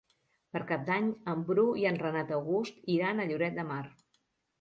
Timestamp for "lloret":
3.33-3.61